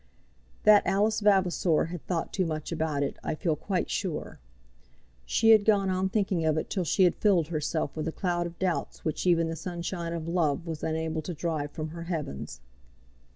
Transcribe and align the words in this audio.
That 0.63 0.81
Alice 0.87 1.19
Vavasor 1.19 1.89
had 1.89 2.03
thought 2.07 2.33
too 2.33 2.47
much 2.47 2.71
about 2.71 3.03
it, 3.03 3.17
I 3.23 3.35
feel 3.35 3.55
quite 3.55 3.91
sure. 3.91 4.39
She 5.27 5.51
had 5.51 5.63
gone 5.63 5.91
on 5.91 6.09
thinking 6.09 6.43
of 6.43 6.57
it 6.57 6.71
till 6.71 6.83
she 6.83 7.03
had 7.03 7.13
filled 7.13 7.49
herself 7.49 7.95
with 7.95 8.07
a 8.07 8.11
cloud 8.11 8.47
of 8.47 8.57
doubts 8.57 9.05
which 9.05 9.27
even 9.27 9.47
the 9.47 9.55
sunshine 9.55 10.13
of 10.13 10.27
love 10.27 10.65
was 10.65 10.81
unable 10.81 11.21
to 11.21 11.35
drive 11.35 11.69
from 11.69 11.89
her 11.89 12.05
heavens. 12.05 12.61